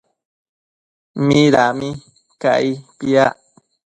Midami 1.25 1.89
cai 2.41 2.69
piac? 2.97 3.35